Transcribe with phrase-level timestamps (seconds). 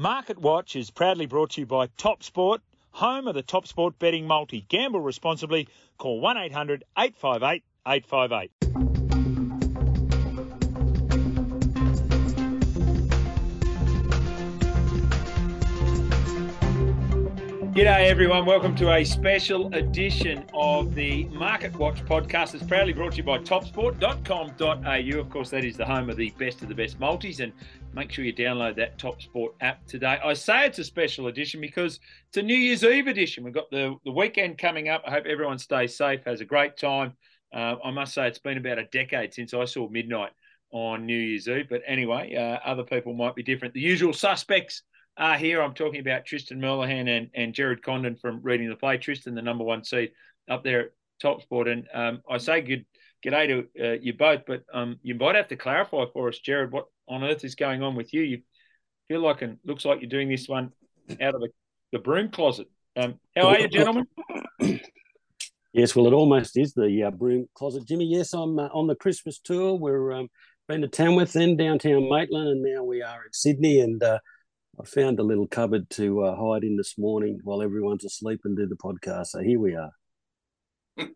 [0.00, 3.98] Market Watch is proudly brought to you by Top Sport, home of the Top Sport
[3.98, 4.64] betting multi.
[4.70, 5.68] Gamble responsibly.
[5.98, 8.89] Call 1 800 858 858.
[17.72, 22.52] G'day everyone, welcome to a special edition of the Market Watch podcast.
[22.52, 25.20] It's proudly brought to you by topsport.com.au.
[25.20, 27.52] Of course, that is the home of the best of the best multis, and
[27.94, 30.18] make sure you download that Topsport app today.
[30.24, 33.44] I say it's a special edition because it's a New Year's Eve edition.
[33.44, 35.04] We've got the, the weekend coming up.
[35.06, 37.12] I hope everyone stays safe, has a great time.
[37.54, 40.32] Uh, I must say, it's been about a decade since I saw midnight
[40.72, 43.74] on New Year's Eve, but anyway, uh, other people might be different.
[43.74, 44.82] The usual suspects
[45.20, 48.96] uh, here I'm talking about Tristan Merlihan and, and Jared Condon from Reading the Play.
[48.96, 50.12] Tristan, the number one seed
[50.48, 50.90] up there at
[51.20, 51.68] Top Sport.
[51.68, 52.86] And um, I say good
[53.22, 56.72] g'day to uh, you both, but um, you might have to clarify for us, Jared,
[56.72, 58.22] what on earth is going on with you?
[58.22, 58.40] You
[59.08, 60.70] feel like and looks like you're doing this one
[61.20, 61.50] out of the,
[61.92, 62.68] the broom closet.
[62.96, 64.06] Um, how are you, gentlemen?
[65.72, 68.04] Yes, well, it almost is the uh, broom closet, Jimmy.
[68.04, 69.74] Yes, I'm uh, on the Christmas tour.
[69.74, 70.26] We're um,
[70.66, 73.78] been to Tamworth, then downtown Maitland, and now we are in Sydney.
[73.78, 74.18] And uh,
[74.80, 78.56] I found a little cupboard to uh, hide in this morning while everyone's asleep and
[78.56, 79.26] do the podcast.
[79.26, 79.90] So here we are.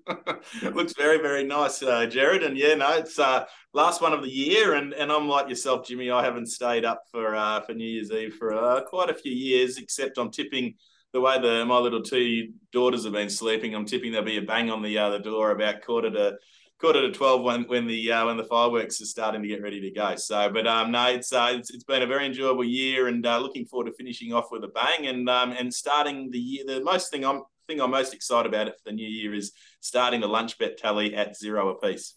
[0.73, 4.31] looks very very nice uh, jared and yeah no it's uh last one of the
[4.31, 7.85] year and and i'm like yourself jimmy i haven't stayed up for uh for new
[7.85, 10.73] year's eve for uh, quite a few years except i'm tipping
[11.13, 14.43] the way the my little two daughters have been sleeping i'm tipping there'll be a
[14.43, 16.39] bang on the uh, door about quarter to
[16.85, 19.81] quarter to 12 when when the uh, when the fireworks are starting to get ready
[19.81, 20.15] to go.
[20.17, 23.39] So but um no it's uh it's, it's been a very enjoyable year and uh,
[23.39, 26.83] looking forward to finishing off with a bang and um and starting the year the
[26.83, 30.21] most thing i'm thing i'm most excited about it for the new year is starting
[30.21, 32.17] the lunch bet tally at zero apiece.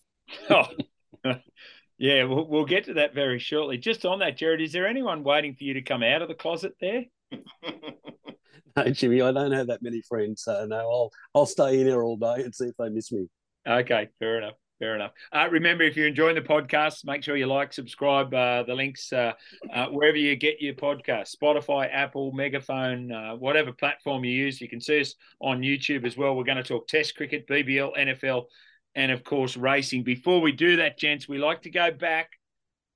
[0.49, 0.67] Oh.
[1.97, 3.77] yeah we'll, we'll get to that very shortly.
[3.77, 6.35] Just on that jared is there anyone waiting for you to come out of the
[6.35, 7.05] closet there?
[8.75, 12.03] No jimmy i don't have that many friends so no i'll i'll stay in here
[12.03, 13.27] all day and see if they miss me
[13.67, 14.55] Okay, fair enough.
[14.79, 15.11] Fair enough.
[15.33, 18.31] Uh, remember, if you're enjoying the podcast, make sure you like, subscribe.
[18.31, 19.33] Uh, the links uh,
[19.73, 24.61] uh wherever you get your podcast Spotify, Apple, Megaphone, uh, whatever platform you use.
[24.61, 26.35] You can see us on YouTube as well.
[26.35, 28.43] We're going to talk Test cricket, BBL, NFL,
[28.93, 30.03] and of course, racing.
[30.03, 32.29] Before we do that, gents, we like to go back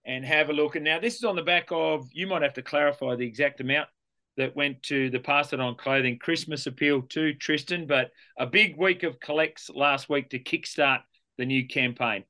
[0.05, 0.75] and have a look.
[0.75, 3.59] And now, this is on the back of, you might have to clarify the exact
[3.59, 3.89] amount
[4.37, 8.77] that went to the Pass It On Clothing Christmas appeal to Tristan, but a big
[8.77, 11.01] week of collects last week to kickstart
[11.37, 12.23] the new campaign.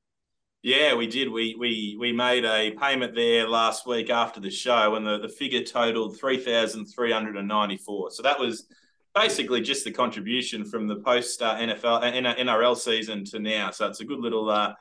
[0.63, 1.31] Yeah, we did.
[1.31, 5.29] We we we made a payment there last week after the show, and the, the
[5.29, 8.11] figure totaled three thousand three hundred and ninety four.
[8.11, 8.67] So that was
[9.15, 13.71] basically just the contribution from the post uh, NFL uh, NRL season to now.
[13.71, 14.73] So it's a good little uh,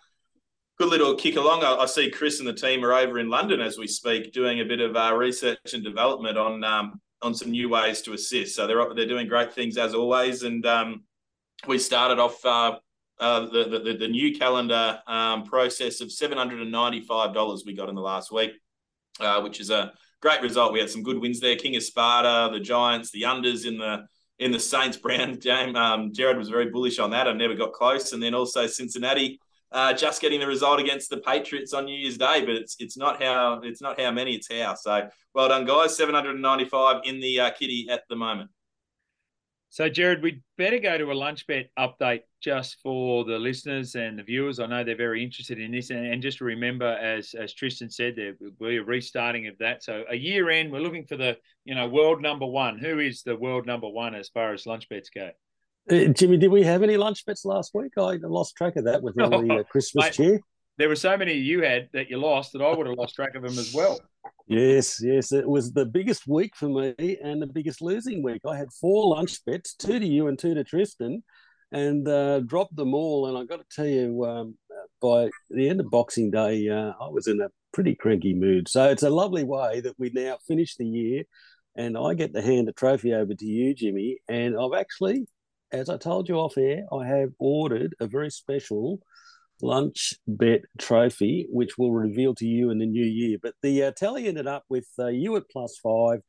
[0.78, 1.64] good little kick along.
[1.64, 4.60] I, I, see Chris and the team are over in London as we speak, doing
[4.60, 8.54] a bit of uh, research and development on um, on some new ways to assist.
[8.56, 10.42] So they're they're doing great things as always.
[10.42, 11.04] And um,
[11.66, 12.78] we started off uh,
[13.18, 17.64] uh, the, the, the new calendar um, process of seven hundred and ninety five dollars
[17.64, 18.52] we got in the last week,
[19.20, 19.92] uh, which is a
[20.22, 20.72] great result.
[20.72, 21.56] We had some good wins there.
[21.56, 24.06] King of Sparta, the Giants, the unders in the
[24.38, 25.76] in the Saints Brown game.
[25.76, 27.28] Um, Jared was very bullish on that.
[27.28, 28.12] I never got close.
[28.12, 29.40] And then also Cincinnati.
[29.72, 32.96] Uh, just getting the result against the Patriots on New Year's Day, but it's it's
[32.96, 34.74] not how it's not how many, it's how.
[34.74, 35.96] So well done, guys.
[35.96, 38.50] Seven hundred and ninety-five in the uh, kitty at the moment.
[39.72, 44.18] So, Jared, we'd better go to a lunch bet update just for the listeners and
[44.18, 44.58] the viewers.
[44.58, 48.16] I know they're very interested in this, and, and just remember, as as Tristan said,
[48.16, 49.84] there we're restarting of that.
[49.84, 52.80] So, a year end, we're looking for the you know world number one.
[52.80, 55.30] Who is the world number one as far as lunch bets go?
[55.90, 57.92] Uh, Jimmy, did we have any lunch bets last week?
[57.98, 60.40] I lost track of that with all the uh, Christmas Mate, cheer.
[60.78, 63.34] There were so many you had that you lost that I would have lost track
[63.34, 63.98] of them as well.
[64.46, 68.42] Yes, yes, it was the biggest week for me and the biggest losing week.
[68.46, 71.22] I had four lunch bets, two to you and two to Tristan,
[71.72, 73.26] and uh, dropped them all.
[73.26, 74.56] And I got to tell you, um,
[75.02, 78.68] by the end of Boxing Day, uh, I was in a pretty cranky mood.
[78.68, 81.24] So it's a lovely way that we now finish the year,
[81.76, 84.18] and I get to hand a trophy over to you, Jimmy.
[84.28, 85.26] And I've actually
[85.72, 89.00] as I told you off air, I have ordered a very special
[89.62, 93.38] lunch bet trophy, which we'll reveal to you in the new year.
[93.40, 96.20] But the uh, tally ended up with uh, you at plus five,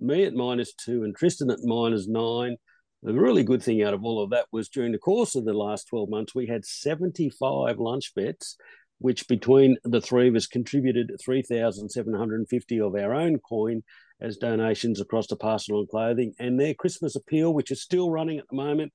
[0.00, 2.56] me at minus two, and Tristan at minus nine.
[3.02, 5.52] The really good thing out of all of that was during the course of the
[5.52, 8.56] last 12 months, we had 75 lunch bets,
[9.00, 13.82] which between the three of us contributed 3,750 of our own coin
[14.22, 16.32] as donations across to Pass It On Clothing.
[16.38, 18.92] And their Christmas appeal, which is still running at the moment,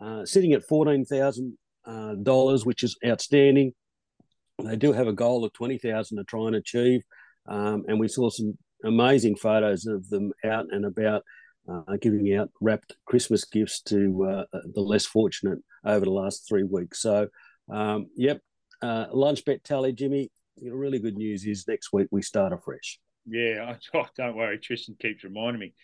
[0.00, 1.54] uh, sitting at $14,000,
[1.86, 3.72] uh, which is outstanding.
[4.62, 7.02] They do have a goal of 20,000 to try and achieve.
[7.48, 11.22] Um, and we saw some amazing photos of them out and about
[11.68, 16.62] uh, giving out wrapped Christmas gifts to uh, the less fortunate over the last three
[16.62, 17.00] weeks.
[17.00, 17.28] So,
[17.72, 18.40] um, yep,
[18.82, 20.30] uh, lunch bet tally, Jimmy.
[20.56, 22.98] You know, really good news is next week we start afresh.
[23.26, 24.58] Yeah, oh, don't worry.
[24.58, 25.74] Tristan keeps reminding me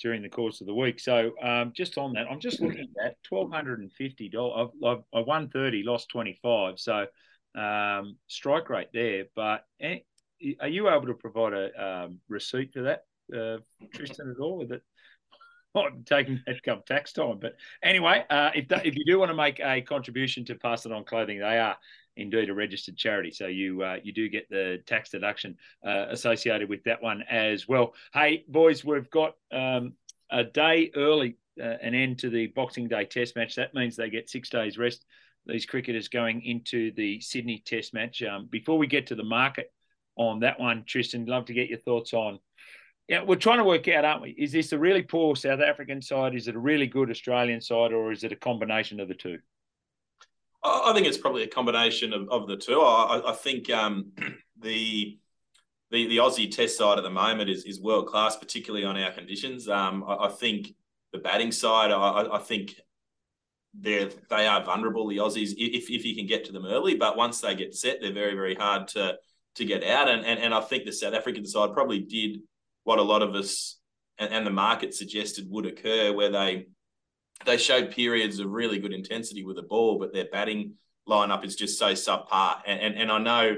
[0.00, 1.00] during the course of the week.
[1.00, 4.70] So um, just on that, I'm just looking at twelve hundred and fifty dollars.
[4.84, 6.78] I've, I've, won thirty, lost twenty five.
[6.78, 7.06] So
[7.54, 9.24] um, strike rate there.
[9.34, 9.98] But eh,
[10.60, 13.04] are you able to provide a um, receipt for that,
[13.36, 13.58] uh,
[13.94, 14.58] Tristan, at all?
[14.58, 14.82] With it,
[15.74, 17.38] I'm taking that come tax time.
[17.40, 20.86] But anyway, uh, if that, if you do want to make a contribution to Pass
[20.86, 21.76] It On Clothing, they are
[22.16, 23.30] indeed a registered charity.
[23.30, 25.56] So you uh, you do get the tax deduction
[25.86, 27.94] uh, associated with that one as well.
[28.12, 29.94] Hey, boys, we've got um,
[30.30, 33.56] a day early, uh, an end to the Boxing Day Test match.
[33.56, 35.04] That means they get six days rest.
[35.46, 38.22] These cricketers going into the Sydney Test match.
[38.22, 39.72] Um, before we get to the market
[40.16, 42.38] on that one, Tristan, love to get your thoughts on.
[43.08, 44.30] Yeah, we're trying to work out, aren't we?
[44.30, 46.36] Is this a really poor South African side?
[46.36, 49.38] Is it a really good Australian side, or is it a combination of the two?
[50.64, 52.80] I think it's probably a combination of, of the two.
[52.80, 54.12] I, I think um,
[54.60, 55.18] the,
[55.90, 59.10] the the Aussie Test side at the moment is is world class, particularly on our
[59.10, 59.68] conditions.
[59.68, 60.74] Um, I, I, think
[61.12, 62.80] the batting side, I, I think
[63.74, 65.08] they're they are vulnerable.
[65.08, 68.00] The Aussies, if if you can get to them early, but once they get set,
[68.00, 69.16] they're very very hard to
[69.56, 70.08] to get out.
[70.08, 72.38] And and, and I think the South African side probably did
[72.84, 73.78] what a lot of us
[74.18, 76.66] and, and the market suggested would occur, where they
[77.44, 80.74] they showed periods of really good intensity with the ball, but their batting
[81.08, 82.58] lineup is just so subpar.
[82.66, 83.56] And and, and I know,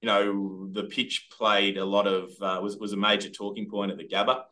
[0.00, 3.90] you know, the pitch played a lot of uh, was was a major talking point
[3.90, 4.42] at the Gabba.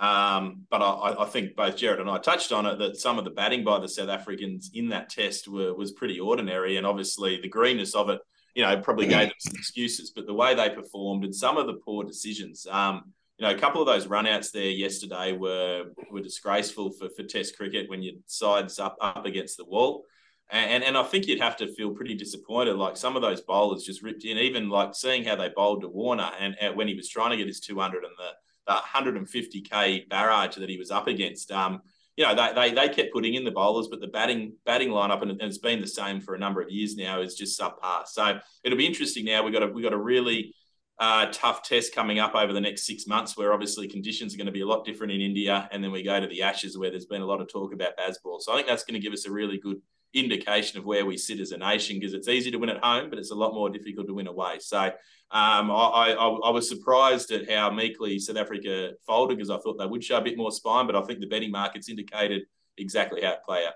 [0.00, 3.26] Um, but I, I, think both Jared and I touched on it that some of
[3.26, 7.38] the batting by the South Africans in that test were was pretty ordinary, and obviously
[7.38, 8.18] the greenness of it,
[8.54, 10.10] you know, probably gave them some excuses.
[10.10, 13.58] But the way they performed and some of the poor decisions, um, you know, a
[13.58, 18.14] couple of those runouts there yesterday were were disgraceful for, for Test cricket when your
[18.26, 20.04] sides up up against the wall.
[20.52, 22.74] And, and I think you'd have to feel pretty disappointed.
[22.74, 25.88] Like some of those bowlers just ripped in, even like seeing how they bowled to
[25.88, 28.30] Warner and, and when he was trying to get his 200 and the,
[28.66, 31.52] the 150k barrage that he was up against.
[31.52, 31.82] Um,
[32.16, 35.22] you know, they, they, they kept putting in the bowlers, but the batting batting lineup,
[35.22, 38.06] and it's been the same for a number of years now, is just subpar.
[38.06, 39.44] So it'll be interesting now.
[39.44, 40.52] We've got to, we've got to really
[41.00, 44.46] uh, tough test coming up over the next six months, where obviously conditions are going
[44.46, 46.90] to be a lot different in India, and then we go to the Ashes, where
[46.90, 48.40] there's been a lot of talk about Bazball.
[48.40, 49.80] So I think that's going to give us a really good
[50.12, 53.08] indication of where we sit as a nation, because it's easy to win at home,
[53.08, 54.58] but it's a lot more difficult to win away.
[54.58, 59.58] So um, I, I, I, was surprised at how meekly South Africa folded, because I
[59.58, 62.42] thought they would show a bit more spine, but I think the betting markets indicated
[62.76, 63.74] exactly how it play out.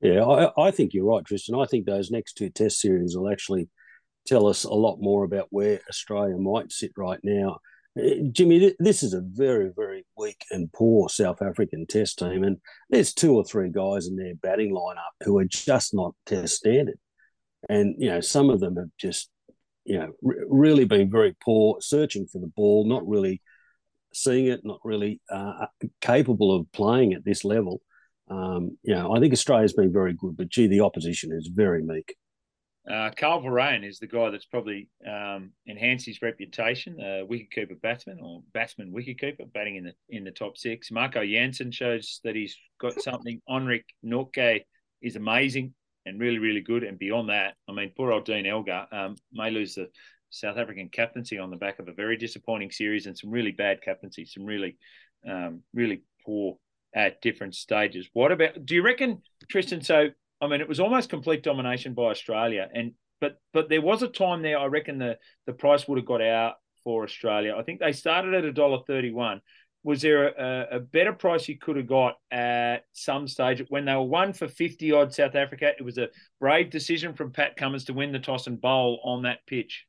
[0.00, 1.58] Yeah, I, I think you're right, Tristan.
[1.58, 3.68] I think those next two Test series will actually
[4.26, 7.58] tell us a lot more about where Australia might sit right now.
[7.98, 12.42] Uh, Jimmy, this is a very, very weak and poor South African test team.
[12.42, 12.58] And
[12.90, 16.98] there's two or three guys in their batting lineup who are just not test standard.
[17.68, 19.30] And, you know, some of them have just,
[19.84, 23.40] you know, really been very poor, searching for the ball, not really
[24.12, 25.66] seeing it, not really uh,
[26.00, 27.80] capable of playing at this level.
[28.28, 31.82] Um, you know, I think Australia's been very good, but gee, the opposition is very
[31.82, 32.16] meek.
[32.90, 38.18] Uh, Kyle Verreynne is the guy that's probably um, enhanced his reputation, uh, wicketkeeper batsman
[38.22, 40.90] or batsman wicketkeeper, batting in the in the top six.
[40.90, 43.40] Marco Jansen shows that he's got something.
[43.48, 44.64] Anrich Nortje
[45.00, 45.72] is amazing
[46.04, 46.82] and really, really good.
[46.82, 49.88] And beyond that, I mean, poor old Dean Elgar um, may lose the
[50.28, 53.80] South African captaincy on the back of a very disappointing series and some really bad
[53.82, 54.76] captaincy, some really,
[55.26, 56.58] um, really poor
[56.94, 58.08] at different stages.
[58.12, 58.66] What about?
[58.66, 59.82] Do you reckon, Tristan?
[59.82, 60.08] So
[60.40, 64.08] I mean, it was almost complete domination by Australia, and but but there was a
[64.08, 64.58] time there.
[64.58, 67.54] I reckon the the price would have got out for Australia.
[67.56, 69.40] I think they started at a dollar thirty one.
[69.82, 73.94] Was there a, a, better price you could have got at some stage when they
[73.94, 75.72] were one for fifty odd South Africa?
[75.78, 76.08] It was a
[76.40, 79.84] brave decision from Pat Cummins to win the toss and bowl on that pitch.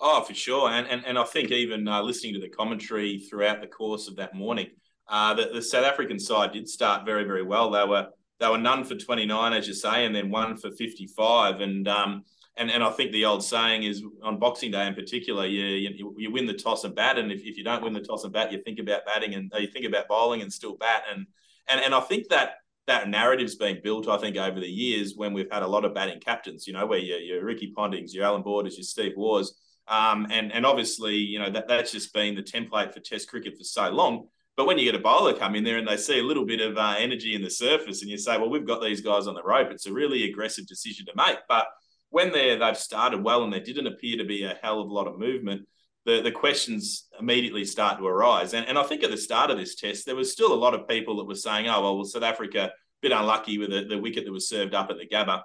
[0.00, 3.60] Oh, for sure, and and, and I think even uh, listening to the commentary throughout
[3.60, 4.68] the course of that morning,
[5.08, 7.70] uh, the, the South African side did start very very well.
[7.70, 8.08] They were
[8.40, 11.60] they were none for 29, as you say, and then one for 55.
[11.60, 12.24] And um,
[12.56, 16.14] and and I think the old saying is on Boxing Day in particular, you you,
[16.18, 18.32] you win the toss and bat, and if, if you don't win the toss and
[18.32, 21.26] bat, you think about batting and you think about bowling and still bat, and
[21.68, 22.54] and and I think that
[22.86, 25.94] that narrative's been built, I think, over the years when we've had a lot of
[25.94, 29.44] batting captains, you know, where your, your Ricky Pontings, your Allan Border, your Steve Waugh,
[29.86, 33.56] um, and and obviously, you know, that that's just been the template for Test cricket
[33.58, 34.28] for so long.
[34.60, 36.60] But when you get a bowler come in there and they see a little bit
[36.60, 39.32] of uh, energy in the surface, and you say, well, we've got these guys on
[39.32, 41.38] the rope, it's a really aggressive decision to make.
[41.48, 41.66] But
[42.10, 44.92] when they they've started well and there didn't appear to be a hell of a
[44.92, 45.66] lot of movement,
[46.04, 48.52] the, the questions immediately start to arise.
[48.52, 50.74] And, and I think at the start of this test, there was still a lot
[50.74, 53.86] of people that were saying, oh, well, well South Africa, a bit unlucky with the,
[53.88, 55.40] the wicket that was served up at the Gabba.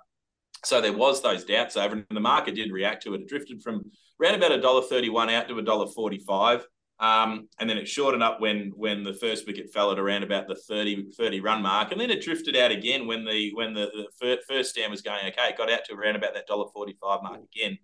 [0.66, 3.22] So there was those doubts over, and the market did react to it.
[3.22, 3.90] It drifted from
[4.22, 6.68] around about a dollar thirty-one out to a dollar forty-five.
[7.00, 10.48] Um, and then it shortened up when when the first wicket fell at around about
[10.48, 13.92] the 30, 30 run mark, and then it drifted out again when the when the,
[14.20, 15.50] the first stand was going okay.
[15.50, 17.78] It got out to around about that dollar forty five mark again,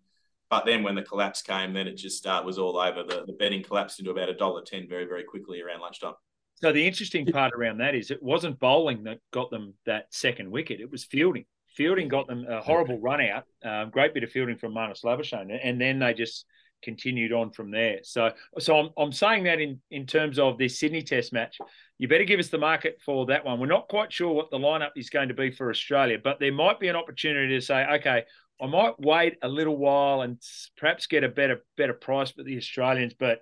[0.49, 3.03] but then when the collapse came, then it just uh, was all over.
[3.03, 6.13] The, the betting collapsed into about a dollar ten very very quickly around lunchtime.
[6.55, 10.49] So the interesting part around that is it wasn't bowling that got them that second
[10.49, 11.43] wicket; it was fielding.
[11.75, 13.43] Fielding got them a horrible run out.
[13.63, 16.45] Um, great bit of fielding from Marnus Labuschagne, and then they just
[16.81, 17.99] continued on from there.
[18.03, 21.57] So, so I'm, I'm saying that in, in terms of this Sydney Test match,
[21.97, 23.59] you better give us the market for that one.
[23.59, 26.51] We're not quite sure what the lineup is going to be for Australia, but there
[26.51, 28.23] might be an opportunity to say, okay,
[28.61, 30.41] I might wait a little while and
[30.77, 33.13] perhaps get a better better price for the Australians.
[33.17, 33.41] But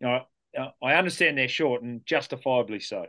[0.00, 3.06] you know, I understand they're short and justifiably so.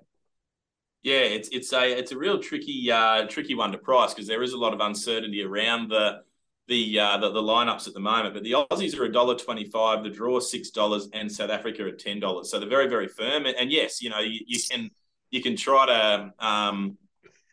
[1.03, 4.43] Yeah, it's it's a it's a real tricky uh, tricky one to price because there
[4.43, 6.21] is a lot of uncertainty around the
[6.71, 8.33] the, uh, the the lineups at the moment.
[8.33, 11.85] But the Aussies are a dollar twenty five, the draw six dollars, and South Africa
[11.85, 12.49] at ten dollars.
[12.49, 13.45] So they're very very firm.
[13.45, 14.89] And, and yes, you know you, you, can
[15.29, 16.97] you can try to um,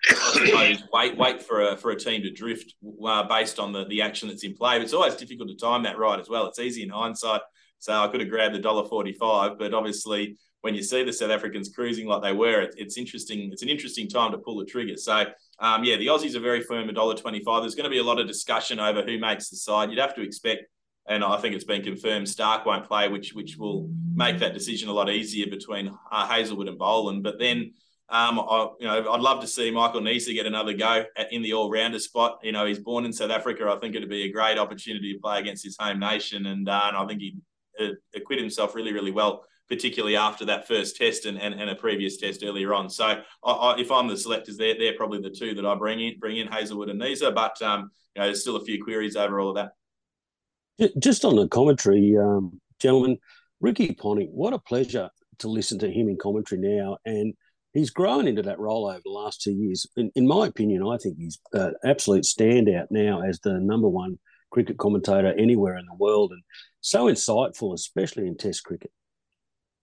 [0.05, 4.01] suppose wait wait for a for a team to drift uh, based on the the
[4.03, 4.79] action that's in play.
[4.79, 6.47] But it's always difficult to time that right as well.
[6.47, 7.43] It's easy in hindsight.
[7.81, 11.13] So I could have grabbed the dollar forty five, but obviously when you see the
[11.13, 13.51] South Africans cruising like they were, it, it's interesting.
[13.53, 14.97] It's an interesting time to pull the trigger.
[14.97, 15.25] So
[15.61, 17.63] um, yeah, the Aussies are very firm, at $1.25.
[17.63, 19.91] There's going to be a lot of discussion over who makes the side.
[19.91, 20.65] You'd have to expect,
[21.07, 24.89] and I think it's been confirmed, Stark won't play, which which will make that decision
[24.89, 27.25] a lot easier between uh, Hazlewood and Boland.
[27.25, 27.73] But then,
[28.09, 31.43] um, I, you know, I'd love to see Michael Neser get another go at, in
[31.43, 32.39] the all-rounder spot.
[32.43, 33.69] You know, he's born in South Africa.
[33.69, 36.83] I think it'd be a great opportunity to play against his home nation, and, uh,
[36.85, 37.41] and I think he'd
[37.81, 41.75] uh, acquit himself really, really well particularly after that first test and, and, and a
[41.75, 42.89] previous test earlier on.
[42.89, 46.01] So I, I, if I'm the selectors, they're, they're probably the two that I bring
[46.01, 49.17] in, bring in Hazlewood and Neser, but um, you know, there's still a few queries
[49.17, 50.93] over all of that.
[50.99, 53.19] Just on the commentary, um, gentlemen,
[53.61, 55.11] Ricky Ponting, what a pleasure
[55.41, 56.99] to listen to him in commentary now.
[57.05, 57.35] And
[57.75, 59.87] he's grown into that role over the last two years.
[59.97, 64.19] In, in my opinion, I think he's an absolute standout now as the number one
[64.51, 66.43] cricket commentator anywhere in the world and
[66.81, 68.93] so insightful, especially in Test cricket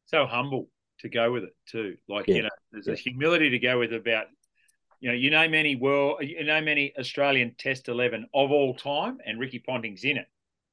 [0.06, 0.70] so humble
[1.00, 1.98] to go with it too.
[2.08, 2.36] Like yeah.
[2.36, 2.94] you know, there's yeah.
[2.94, 4.28] a humility to go with about.
[5.02, 9.18] You know, you know many world, you know many Australian Test eleven of all time,
[9.26, 10.26] and Ricky Ponting's in it,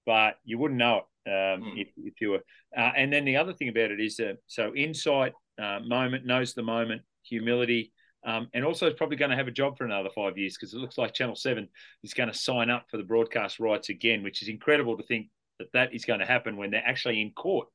[0.07, 1.81] but you wouldn't know it um, mm.
[1.81, 2.45] if, if, you were.
[2.77, 6.55] Uh, and then the other thing about it is uh, so insight, uh, moment, knows
[6.55, 7.93] the moment, humility,
[8.25, 10.73] um, and also is probably going to have a job for another five years because
[10.73, 11.69] it looks like Channel Seven
[12.03, 15.29] is going to sign up for the broadcast rights again, which is incredible to think
[15.59, 17.69] that that is going to happen when they're actually in court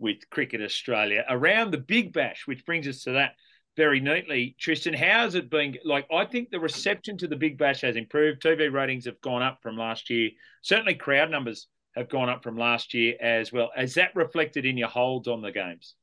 [0.00, 3.34] with Cricket Australia around the Big Bash, which brings us to that
[3.76, 4.56] very neatly.
[4.58, 5.76] Tristan, how's it been?
[5.84, 8.42] Like, I think the reception to the Big Bash has improved.
[8.42, 10.30] TV ratings have gone up from last year.
[10.62, 13.70] Certainly, crowd numbers have gone up from last year as well.
[13.76, 15.94] Is that reflected in your holds on the games?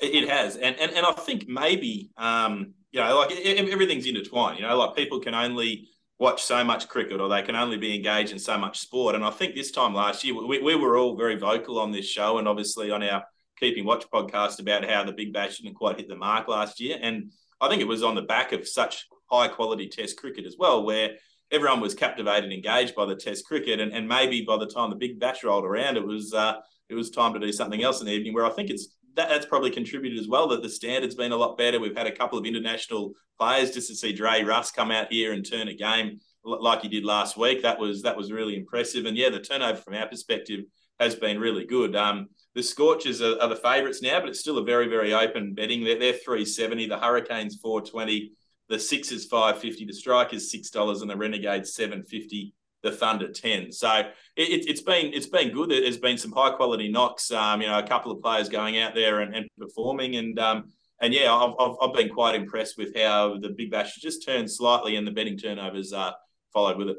[0.00, 4.58] It has, and and, and I think maybe um, you know, like everything's intertwined.
[4.58, 7.94] You know, like people can only watch so much cricket or they can only be
[7.94, 9.14] engaged in so much sport.
[9.14, 12.06] And I think this time last year, we, we were all very vocal on this
[12.06, 13.24] show and obviously on our
[13.58, 16.98] Keeping Watch podcast about how the Big Bash didn't quite hit the mark last year.
[17.00, 20.56] And I think it was on the back of such high quality Test cricket as
[20.58, 21.10] well, where
[21.50, 23.80] everyone was captivated and engaged by the Test cricket.
[23.80, 26.54] And, and maybe by the time the Big Bash rolled around, it was uh,
[26.88, 28.32] it was time to do something else in the evening.
[28.34, 30.48] Where I think it's that, that's probably contributed as well.
[30.48, 31.80] That the standard's been a lot better.
[31.80, 35.32] We've had a couple of international players just to see Dre Russ come out here
[35.32, 37.62] and turn a game like he did last week.
[37.62, 39.04] That was that was really impressive.
[39.06, 40.60] And yeah, the turnover from our perspective
[40.98, 41.94] has been really good.
[41.94, 45.54] Um, the Scorchers are, are the favourites now, but it's still a very very open
[45.54, 45.84] betting.
[45.84, 46.86] They're, they're three seventy.
[46.86, 48.32] The Hurricanes four twenty.
[48.68, 49.84] The Sixers five fifty.
[49.84, 53.72] The Strikers six dollars, and the Renegades seven fifty the Thunder 10.
[53.72, 54.02] So
[54.36, 55.70] it, has been it's been good.
[55.70, 57.30] There's been some high quality knocks.
[57.30, 60.64] Um, you know, a couple of players going out there and, and performing, and um,
[61.00, 64.50] and yeah, I've, I've, I've, been quite impressed with how the Big Bash just turned
[64.50, 66.12] slightly, and the betting turnovers uh,
[66.52, 66.98] followed with it.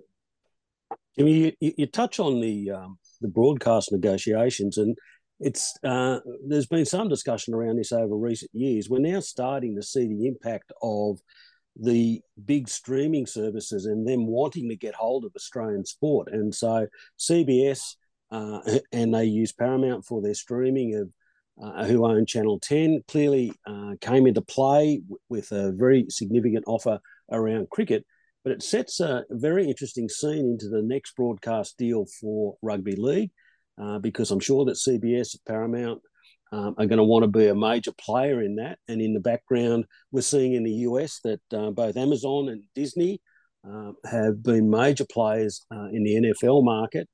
[1.17, 4.97] Jimmy, you, you touch on the um, the broadcast negotiations, and
[5.39, 8.89] it's uh, there's been some discussion around this over recent years.
[8.89, 11.19] We're now starting to see the impact of
[11.75, 16.87] the big streaming services and them wanting to get hold of Australian sport, and so
[17.17, 17.95] CBS
[18.31, 18.59] uh,
[18.91, 21.09] and they use Paramount for their streaming of.
[21.61, 27.01] Uh, who own Channel 10 clearly uh, came into play with a very significant offer
[27.33, 28.05] around cricket
[28.43, 33.31] but it sets a very interesting scene into the next broadcast deal for rugby league
[33.77, 36.01] uh, because I'm sure that CBS, Paramount,
[36.51, 38.79] um, are going to want to be a major player in that.
[38.87, 43.21] And in the background, we're seeing in the US that uh, both Amazon and Disney
[43.67, 47.07] uh, have been major players uh, in the NFL market.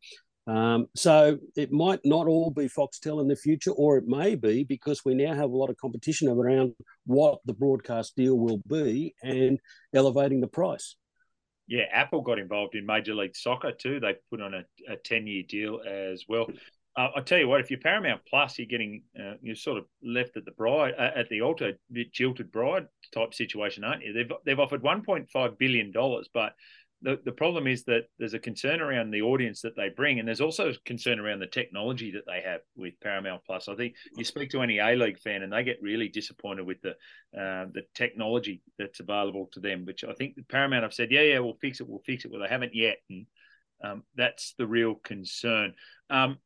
[0.47, 4.63] Um, so it might not all be Foxtel in the future, or it may be
[4.63, 6.73] because we now have a lot of competition around
[7.05, 9.59] what the broadcast deal will be and
[9.93, 10.95] elevating the price.
[11.67, 13.99] Yeah, Apple got involved in Major League Soccer too.
[13.99, 16.47] They put on a, a 10 year deal as well.
[16.97, 19.85] Uh, I tell you what, if you're Paramount Plus, you're getting uh, you're sort of
[20.01, 21.73] left at the bride uh, at the altar,
[22.13, 24.13] jilted bride type situation, aren't you?
[24.13, 26.53] They've they've offered 1.5 billion dollars, but
[27.01, 30.27] the, the problem is that there's a concern around the audience that they bring, and
[30.27, 33.67] there's also concern around the technology that they have with Paramount Plus.
[33.67, 36.81] I think you speak to any A League fan, and they get really disappointed with
[36.81, 36.91] the
[37.37, 39.85] uh, the technology that's available to them.
[39.85, 42.31] Which I think Paramount have said, yeah, yeah, we'll fix it, we'll fix it.
[42.31, 43.27] Well, they haven't yet, and
[43.83, 45.73] um, that's the real concern.
[46.09, 46.39] Um,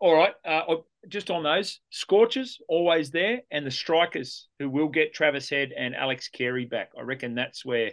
[0.00, 0.76] all right, uh,
[1.08, 5.94] just on those scorchers, always there, and the strikers who will get Travis Head and
[5.94, 6.90] Alex Carey back.
[6.98, 7.92] I reckon that's where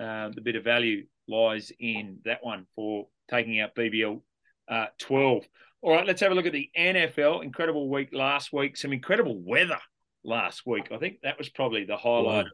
[0.00, 4.20] uh, the bit of value lies in that one for taking out BBL
[4.68, 5.44] uh, 12.
[5.82, 7.42] All right, let's have a look at the NFL.
[7.42, 8.76] Incredible week last week.
[8.76, 9.78] Some incredible weather
[10.22, 10.88] last week.
[10.92, 12.46] I think that was probably the highlight,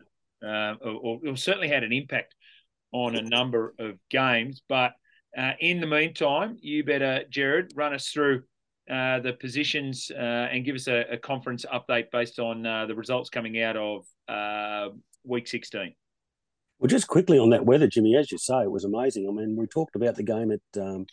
[0.42, 0.72] wow.
[0.82, 2.34] uh, or, or, certainly had an impact
[2.92, 4.62] on a number of games.
[4.68, 4.92] But
[5.36, 8.44] uh, in the meantime, you better, Jared, run us through
[8.90, 12.94] uh, the positions uh, and give us a, a, conference update based on uh, the
[12.94, 14.04] results coming out of
[15.24, 15.92] week 16.
[16.78, 19.26] Well, just quickly on that weather, Jimmy, as you say, it was amazing.
[19.28, 21.06] I mean, we talked about the game at um,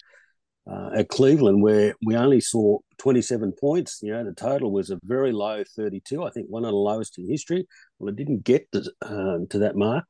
[0.70, 4.00] uh, at Cleveland where we only saw 27 points.
[4.04, 6.24] You know, the total was a very low 32.
[6.24, 7.68] I think one of the lowest in history.
[7.98, 10.06] Well, it didn't get to, to that mark.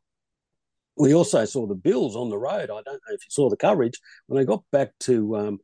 [0.98, 2.64] We also saw the Bills on the road.
[2.64, 5.60] I don't know if you saw the coverage when they got back to um,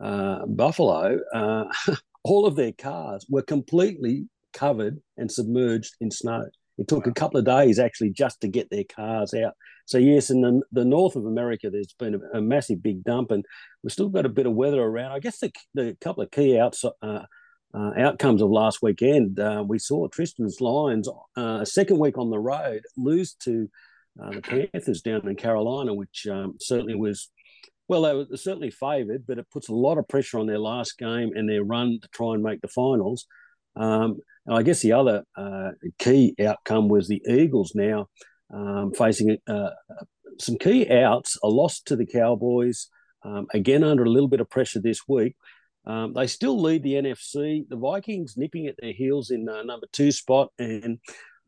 [0.00, 1.20] uh, Buffalo.
[1.32, 1.64] Uh,
[2.24, 6.44] all of their cars were completely covered and submerged in snow.
[6.78, 9.52] It took a couple of days actually just to get their cars out.
[9.84, 13.32] So yes, in the, the north of America, there's been a, a, massive big dump,
[13.32, 13.44] and
[13.82, 15.12] we've still got a bit of weather around.
[15.12, 17.24] I guess the, the couple of key outs, uh,
[17.74, 22.30] uh, outcomes of last weekend, uh, we saw Tristan's Lions uh, a second week on
[22.30, 23.68] the road lose to
[24.20, 27.30] uh, the Panthers down in Carolina, which um, certainly was.
[27.90, 30.96] Well, they were certainly favoured, but it puts a lot of pressure on their last
[30.96, 33.26] game and their run to try and make the finals.
[33.74, 38.06] Um, and I guess the other uh, key outcome was the Eagles now
[38.54, 39.70] um, facing uh,
[40.38, 42.86] some key outs, a loss to the Cowboys,
[43.24, 45.34] um, again under a little bit of pressure this week.
[45.84, 47.68] Um, they still lead the NFC.
[47.68, 50.50] The Vikings nipping at their heels in uh, number two spot.
[50.60, 51.00] And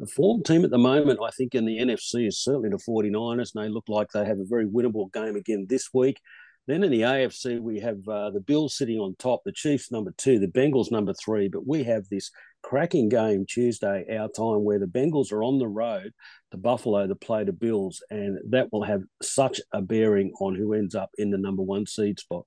[0.02, 3.54] the form team at the moment, I think, in the NFC is certainly the 49ers,
[3.54, 6.20] and they look like they have a very winnable game again this week.
[6.66, 10.12] Then in the AFC, we have uh, the Bills sitting on top, the Chiefs number
[10.18, 11.46] two, the Bengals number three.
[11.46, 12.32] But we have this
[12.64, 16.12] cracking game Tuesday, our time, where the Bengals are on the road
[16.50, 18.02] to Buffalo to play the Bills.
[18.10, 21.86] And that will have such a bearing on who ends up in the number one
[21.86, 22.44] seed spot.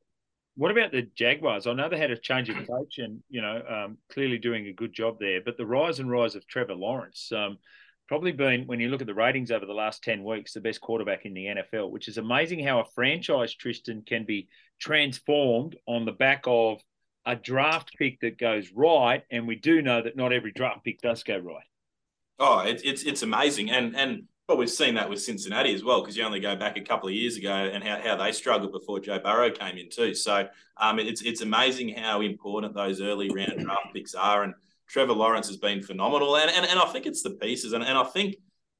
[0.55, 1.67] What about the Jaguars?
[1.67, 4.73] I know they had a change of coach and, you know, um, clearly doing a
[4.73, 5.41] good job there.
[5.43, 7.57] But the rise and rise of Trevor Lawrence, um,
[8.07, 10.79] probably been, when you look at the ratings over the last 10 weeks, the best
[10.79, 14.47] quarterback in the NFL, which is amazing how a franchise, Tristan, can be
[14.79, 16.81] transformed on the back of
[17.25, 19.23] a draft pick that goes right.
[19.29, 21.65] And we do know that not every draft pick does go right.
[22.39, 23.71] Oh, it's it's, it's amazing.
[23.71, 26.77] And, and, but we've seen that with Cincinnati as well, because you only go back
[26.77, 29.89] a couple of years ago and how, how they struggled before Joe Burrow came in
[29.89, 30.13] too.
[30.13, 34.43] So um, it's it's amazing how important those early round draft picks are.
[34.43, 34.53] And
[34.87, 36.37] Trevor Lawrence has been phenomenal.
[36.37, 37.73] And, and, and I think it's the pieces.
[37.73, 38.35] And, and I think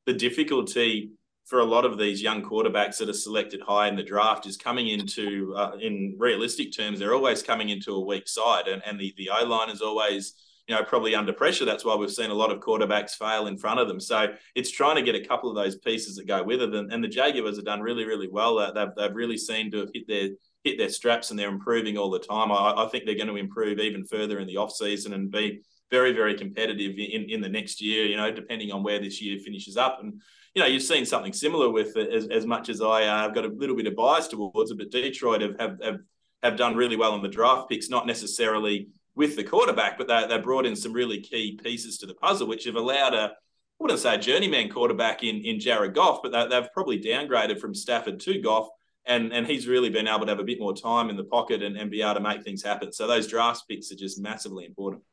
[0.06, 1.12] the difficulty
[1.46, 4.58] for a lot of these young quarterbacks that are selected high in the draft is
[4.58, 8.68] coming into, uh, in realistic terms, they're always coming into a weak side.
[8.68, 10.34] And, and the, the O line is always,
[10.68, 11.66] you know, probably under pressure.
[11.66, 14.00] That's why we've seen a lot of quarterbacks fail in front of them.
[14.00, 16.74] So it's trying to get a couple of those pieces that go with it.
[16.74, 18.74] And, and the Jaguars have done really, really well.
[18.74, 20.30] They've, they've really seemed to have hit their
[20.64, 22.52] hit their straps and they're improving all the time.
[22.52, 25.62] I, I think they're going to improve even further in the off season and be
[25.92, 29.38] very, very competitive in, in the next year, you know, depending on where this year
[29.38, 30.00] finishes up.
[30.02, 30.20] And,
[30.56, 33.46] you know, you've seen something similar with as, as much as I uh, have got
[33.46, 36.00] a little bit of bias towards it, but Detroit have, have, have,
[36.42, 40.26] have done really well in the draft picks, not necessarily with the quarterback, but they,
[40.28, 43.32] they brought in some really key pieces to the puzzle, which have allowed a, I
[43.80, 47.74] wouldn't say a journeyman quarterback in, in Jared Goff, but they, they've probably downgraded from
[47.74, 48.68] Stafford to Goff
[49.06, 51.62] and and he's really been able to have a bit more time in the pocket
[51.62, 52.92] and, and be able to make things happen.
[52.92, 55.04] So those draft picks are just massively important.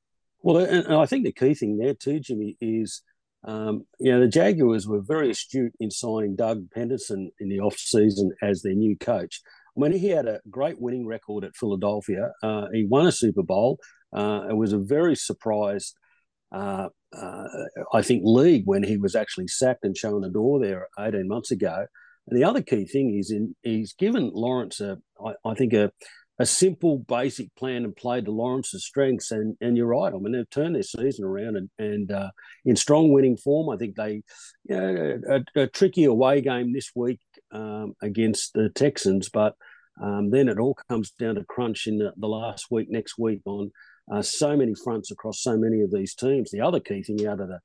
[0.41, 3.03] Well, and I think the key thing there too, Jimmy, is
[3.45, 7.77] um, you know the Jaguars were very astute in signing Doug Pederson in the off
[7.77, 9.43] season as their new coach.
[9.75, 13.79] When he had a great winning record at Philadelphia, uh, he won a Super Bowl.
[14.13, 15.97] Uh, it was a very surprised,
[16.53, 17.45] uh, uh
[17.93, 21.51] I think, league when he was actually sacked and shown the door there 18 months
[21.51, 21.87] ago.
[22.29, 25.91] And the other key thing is in he's given Lawrence a, I, I think a
[26.39, 29.31] a simple, basic plan and played to Lawrence's strengths.
[29.31, 30.13] And and you're right.
[30.13, 32.31] I mean, they've turned their season around and and uh,
[32.65, 33.71] in strong winning form.
[33.71, 34.23] I think they,
[34.65, 37.21] you know, a, a tricky away game this week
[37.53, 39.55] um, against the Texans, but
[40.01, 43.41] um, then it all comes down to crunch in the, the last week, next week
[43.45, 43.71] on
[44.11, 46.51] uh, so many fronts across so many of these teams.
[46.51, 47.61] The other key thing out of the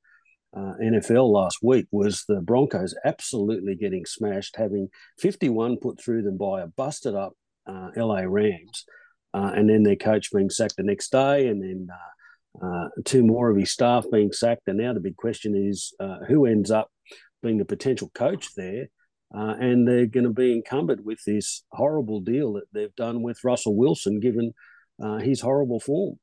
[0.55, 6.37] uh, NFL last week was the Broncos absolutely getting smashed, having 51 put through them
[6.37, 7.33] by a busted up
[7.65, 8.85] uh, LA Rams,
[9.33, 13.25] uh, and then their coach being sacked the next day, and then uh, uh, two
[13.25, 14.67] more of his staff being sacked.
[14.67, 15.93] And now the big question is
[16.27, 16.89] who ends up
[17.43, 18.87] being the potential coach there.
[19.31, 23.75] And they're going to be encumbered with this horrible deal that they've done with Russell
[23.75, 24.53] Wilson, given
[25.21, 26.17] his horrible form.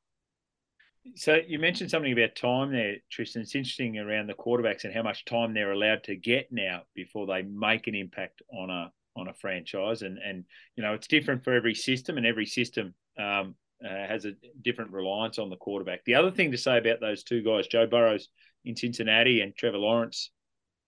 [1.17, 3.43] So you mentioned something about time there, Tristan.
[3.43, 7.27] It's interesting around the quarterbacks and how much time they're allowed to get now before
[7.27, 10.03] they make an impact on a on a franchise.
[10.03, 10.45] And and
[10.77, 14.93] you know it's different for every system, and every system um, uh, has a different
[14.93, 16.05] reliance on the quarterback.
[16.05, 18.29] The other thing to say about those two guys, Joe Burrows
[18.65, 20.31] in Cincinnati and Trevor Lawrence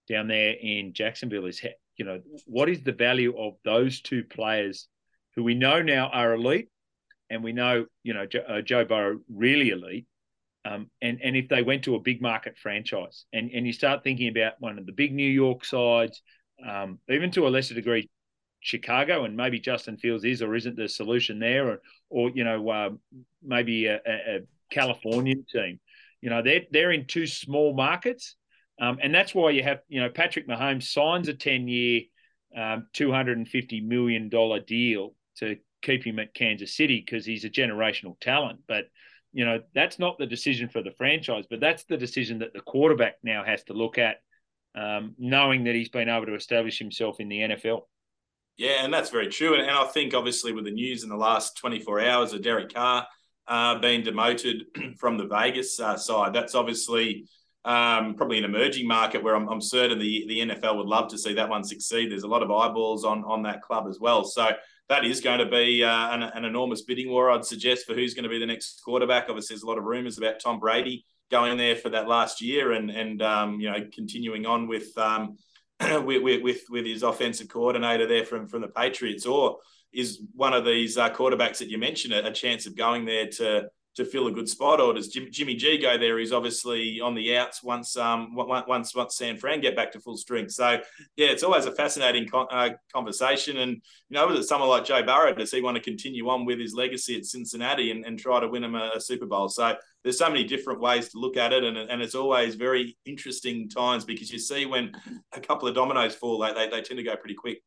[0.09, 1.62] down there in Jacksonville, is
[1.97, 4.88] you know what is the value of those two players
[5.35, 6.69] who we know now are elite
[7.31, 10.07] and we know you know Joe, uh, Joe Burrow really elite.
[10.64, 14.03] Um, and and if they went to a big market franchise, and and you start
[14.03, 16.23] thinking about one of the big New York sides,
[16.66, 18.09] um, even to a lesser degree,
[18.61, 22.69] Chicago, and maybe Justin Fields is or isn't the solution there, or or you know
[22.69, 22.90] uh,
[23.42, 24.40] maybe a, a,
[24.71, 25.79] California team.
[26.21, 28.35] You know they're they're in two small markets,
[28.81, 32.03] um, and that's why you have you know Patrick Mahomes signs a ten year,
[32.57, 37.25] um, two hundred and fifty million dollar deal to keep him at Kansas City because
[37.25, 38.61] he's a generational talent.
[38.69, 38.87] But
[39.33, 42.61] you know that's not the decision for the franchise, but that's the decision that the
[42.61, 44.17] quarterback now has to look at,
[44.75, 47.83] um, knowing that he's been able to establish himself in the NFL.
[48.59, 49.55] Yeah, and that's very true.
[49.55, 52.73] And, and I think obviously with the news in the last 24 hours of Derek
[52.73, 53.07] Carr
[53.47, 54.65] uh, being demoted
[54.99, 57.27] from the Vegas uh, side, that's obviously
[57.66, 61.18] um, probably an emerging market where I'm, I'm, certain the, the NFL would love to
[61.18, 62.11] see that one succeed.
[62.11, 64.24] There's a lot of eyeballs on on that club as well.
[64.24, 64.50] So
[64.88, 68.14] that is going to be uh, an, an, enormous bidding war, I'd suggest, for who's
[68.14, 69.24] going to be the next quarterback.
[69.29, 72.70] Obviously, there's a lot of rumors about Tom Brady going there for that last year
[72.70, 75.37] and and um, you know continuing on with, um,
[76.05, 79.59] with, with with his offensive coordinator there from from the Patriots, or
[79.92, 83.26] is one of these uh, quarterbacks that you mentioned a, a chance of going there
[83.26, 86.19] to to fill a good spot, or does Jim, Jimmy G go there?
[86.19, 90.17] He's obviously on the outs once um once once San Fran get back to full
[90.17, 90.53] strength.
[90.53, 90.79] So
[91.17, 93.57] yeah, it's always a fascinating con- uh, conversation.
[93.57, 96.61] And you know, with someone like Joe Burrow, does he want to continue on with
[96.61, 99.49] his legacy at Cincinnati and, and try to win him a, a, Super Bowl?
[99.49, 102.97] So there's so many different ways to look at it, and and it's always very
[103.07, 104.93] interesting times because you see when
[105.33, 107.63] a couple of dominoes fall, they they, they tend to go pretty quick.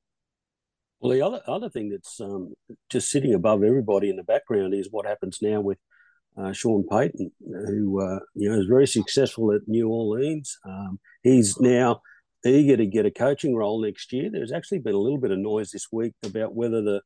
[1.00, 2.54] Well, the other other thing that's um,
[2.92, 5.80] just sitting above everybody in the background is what happens now with
[6.39, 7.32] uh, Sean Payton,
[7.67, 10.58] who uh, you know is very successful at New Orleans.
[10.65, 12.02] Um, he's now
[12.45, 14.30] eager to get a coaching role next year.
[14.32, 17.02] There's actually been a little bit of noise this week about whether the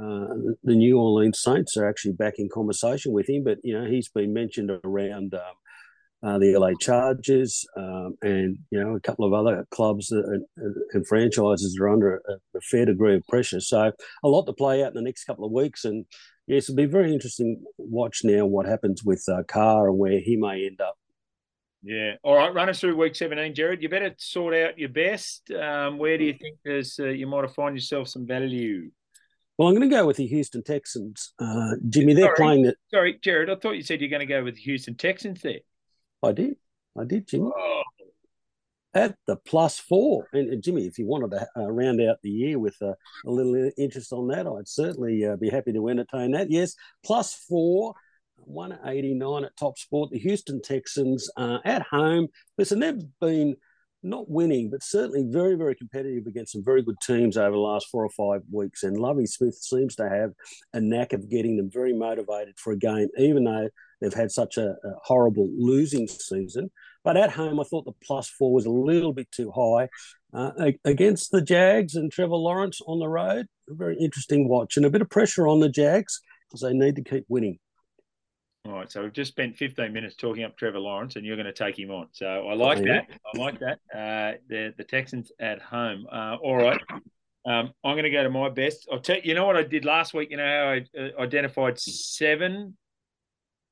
[0.00, 3.88] uh, the New Orleans Saints are actually back in conversation with him, but you know
[3.88, 5.40] he's been mentioned around um,
[6.22, 10.44] uh, the LA Chargers um, and you know a couple of other clubs that,
[10.92, 13.60] and franchises are under a, a, fair degree of pressure.
[13.60, 16.04] So a lot to play out in the next couple of weeks, and
[16.48, 20.36] yes, it'll be very interesting watch now what happens with uh, Carr and where he
[20.36, 20.98] may end up.
[21.82, 22.14] Yeah.
[22.24, 22.52] All right.
[22.52, 23.82] Run us through week 17, Jared.
[23.82, 25.50] You better sort out your best.
[25.52, 28.90] Um, where do you think there's uh, you might have find yourself some value?
[29.56, 31.34] Well, I'm going to go with the Houston Texans.
[31.38, 32.76] Uh, Jimmy, they're sorry, playing that.
[32.92, 33.50] Sorry, Jared.
[33.50, 35.60] I thought you said you're going to go with the Houston Texans there.
[36.22, 36.56] I did.
[36.98, 37.50] I did, Jimmy.
[37.56, 37.82] Oh,
[38.98, 40.26] at the plus four.
[40.32, 42.94] And, Jimmy, if you wanted to uh, round out the year with a,
[43.26, 46.50] a little interest on that, I'd certainly uh, be happy to entertain that.
[46.50, 47.94] Yes, plus four.
[48.44, 50.10] 189 at top sport.
[50.10, 52.28] The Houston Texans uh, at home.
[52.56, 53.56] Listen, they've been
[54.02, 57.88] not winning, but certainly very, very competitive against some very good teams over the last
[57.88, 58.84] four or five weeks.
[58.84, 60.32] And Lovie Smith seems to have
[60.72, 63.68] a knack of getting them very motivated for a game, even though
[64.00, 66.70] they've had such a, a horrible losing season.
[67.04, 69.88] But at home, I thought the plus four was a little bit too high.
[70.32, 74.84] Uh, against the Jags and Trevor Lawrence on the road, a very interesting watch and
[74.84, 77.58] a bit of pressure on the Jags because they need to keep winning.
[78.66, 81.46] All right, so we've just spent 15 minutes talking up Trevor Lawrence, and you're going
[81.46, 82.08] to take him on.
[82.12, 83.00] So I like yeah.
[83.08, 83.20] that.
[83.34, 83.78] I like that.
[83.94, 86.06] Uh, the the Texans at home.
[86.12, 86.80] Uh, all right,
[87.46, 88.86] um, I'm going to go to my best.
[88.92, 90.30] I'll tell you know what I did last week.
[90.30, 92.76] You know how I uh, identified seven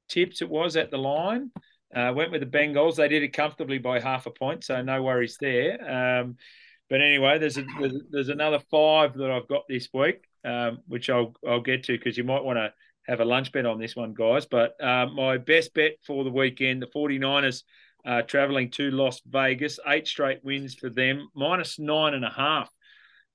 [0.09, 1.51] tips it was at the line.
[1.97, 2.97] Uh, went with the Bengals.
[2.97, 5.81] They did it comfortably by half a point, so no worries there.
[6.21, 6.37] Um,
[6.91, 11.09] but anyway, there's, a, there's, there's another five that I've got this week, um, which
[11.09, 12.73] I'll I'll get to because you might want to
[13.07, 14.45] have a lunch bet on this one, guys.
[14.45, 17.63] But uh, my best bet for the weekend, the 49ers
[18.05, 22.71] uh, traveling to Las Vegas, eight straight wins for them, minus nine and a half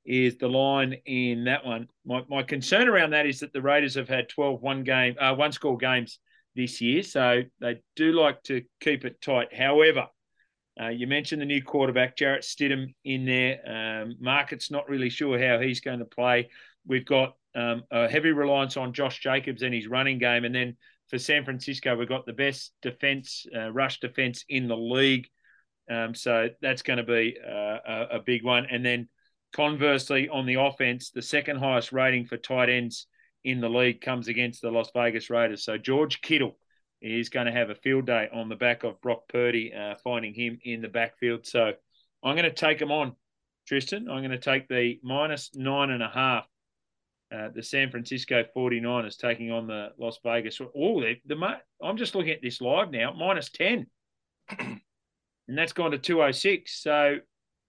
[0.06, 1.88] is the line in that one.
[2.06, 5.34] My, my concern around that is that the Raiders have had 12 one game, uh,
[5.34, 6.20] one score games
[6.56, 9.54] this year, so they do like to keep it tight.
[9.54, 10.08] However,
[10.82, 14.02] uh, you mentioned the new quarterback, Jarrett Stidham, in there.
[14.04, 16.50] Um, market's not really sure how he's going to play.
[16.88, 20.46] We've got um, a heavy reliance on Josh Jacobs and his running game.
[20.46, 20.78] And then
[21.10, 25.28] for San Francisco, we've got the best defense, uh, rush defense in the league.
[25.90, 28.66] Um, so that's going to be uh, a, a, big one.
[28.72, 29.10] And then
[29.52, 33.08] conversely, on the offense, the second highest rating for tight ends
[33.44, 35.64] in the league comes against the Las Vegas Raiders.
[35.64, 36.58] So George Kittle
[37.02, 40.34] is going to have a field day on the back of Brock Purdy, uh, finding
[40.34, 41.48] him in the backfield.
[41.48, 41.74] So
[42.24, 43.16] I'm going to take him on,
[43.68, 44.08] Tristan.
[44.10, 46.46] I'm going to take the minus nine and a half
[47.34, 50.60] uh, the San Francisco 49ers taking on the Las Vegas.
[50.60, 53.88] Oh, the, the I'm just looking at this live now, minus 10.
[54.60, 54.82] and
[55.48, 56.84] that's gone to 206.
[56.84, 57.18] So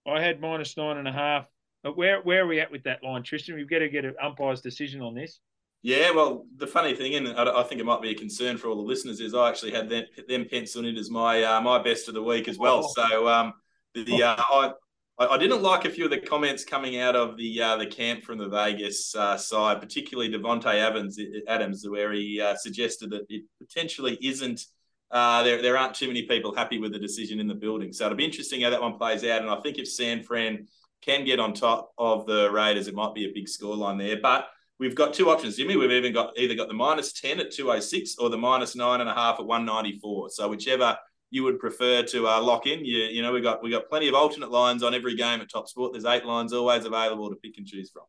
[0.07, 1.47] I had minus nine and a half.
[1.83, 3.55] But where, where are we at with that line, Tristan?
[3.55, 5.41] We've got to get an umpire's decision on this.
[5.85, 8.77] Yeah, well, the funny thing, and I think it might be a concern for all
[8.77, 12.07] the listeners, is I actually had them, them penciled in as my uh, my best
[12.07, 12.85] of the week as well.
[12.85, 12.93] Oh.
[12.95, 13.53] So um,
[13.93, 14.73] the uh, I,
[15.19, 18.23] I, didn't like a few of the comments coming out of the uh, the camp
[18.23, 21.19] from the Vegas uh, side, particularly Davante Adams,
[21.49, 24.65] Adams, where he uh, suggested that it potentially isn't.
[25.11, 28.07] Uh, there, there aren't too many people happy with the decision in the building, so
[28.07, 29.43] it'll be interesting how that one plays out.
[29.43, 30.69] And I think if San Fran
[31.03, 34.19] can get on top of the Raiders, it might be a big scoreline there.
[34.23, 34.47] But
[34.79, 35.77] we've got two options, Jimmy.
[35.77, 38.75] We've even got either got the minus ten at two oh six or the minus
[38.75, 40.31] nine and a half at one ninety four.
[40.31, 40.97] So whichever
[41.33, 42.85] you would prefer to uh, lock in.
[42.85, 45.51] You, you know, we got we got plenty of alternate lines on every game at
[45.51, 45.93] Top Sport.
[45.93, 48.05] There's eight lines always available to pick and choose from.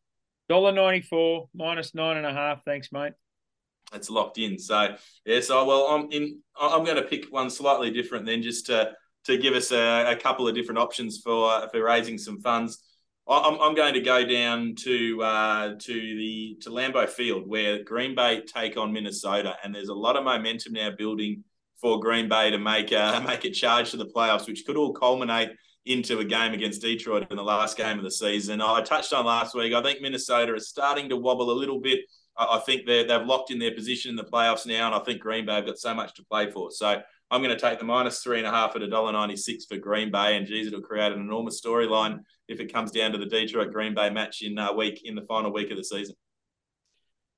[0.49, 2.65] Dollar ninety four minus nine and a half.
[2.65, 3.13] Thanks, mate.
[3.93, 4.59] It's locked in.
[4.59, 6.41] So yeah, so well, I'm in.
[6.59, 8.91] I'm going to pick one slightly different then, just to
[9.23, 12.83] to give us a, a couple of different options for for raising some funds.
[13.27, 18.15] I'm, I'm going to go down to uh, to the to Lambeau Field where Green
[18.15, 21.43] Bay take on Minnesota, and there's a lot of momentum now building
[21.81, 24.93] for Green Bay to make a, make a charge to the playoffs, which could all
[24.93, 25.49] culminate
[25.85, 28.61] into a game against Detroit in the last game of the season.
[28.61, 29.73] I touched on last week.
[29.73, 31.99] I think Minnesota is starting to wobble a little bit.
[32.37, 35.21] I think they have locked in their position in the playoffs now, and I think
[35.21, 36.71] Green Bay have got so much to play for.
[36.71, 39.35] So I'm going to take the minus three and a half at a dollar ninety
[39.35, 42.19] six for Green Bay, and geez, it'll create an enormous storyline
[42.53, 45.23] if it comes down to the Detroit Green Bay match in uh, week in the
[45.23, 46.15] final week of the season.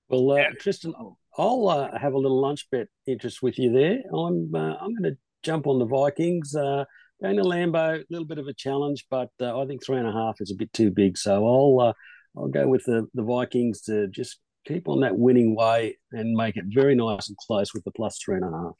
[0.10, 0.94] Well, uh, Tristan,
[1.38, 4.00] I'll uh, have a little lunch bet interest with you there.
[4.14, 6.56] I'm uh, I'm going to jump on the Vikings.
[6.56, 6.86] Uh,
[7.22, 10.08] going to Lambeau, a little bit of a challenge, but uh, I think three and
[10.08, 11.18] a half is a bit too big.
[11.18, 11.94] So I'll uh,
[12.38, 16.58] I'll go with the the Vikings to just keep on that winning way and make
[16.58, 18.74] it very nice and close with the plus three and a half.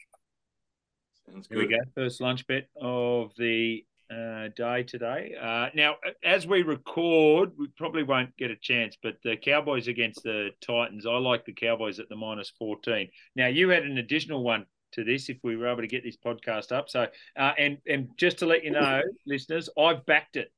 [1.28, 1.58] Sounds good.
[1.58, 1.82] Here we go.
[1.96, 5.36] First lunch bet of the uh, day today.
[5.40, 10.24] Uh, now, as we record, we probably won't get a chance, but the Cowboys against
[10.24, 13.10] the Titans, I like the Cowboys at the minus 14.
[13.36, 16.18] Now, you had an additional one to this if we were able to get this
[16.18, 16.90] podcast up.
[16.90, 20.52] So, uh, and, and just to let you know, listeners, I've backed it.